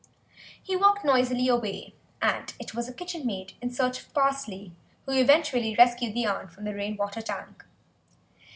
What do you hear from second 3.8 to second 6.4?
of parsley, who eventually rescued the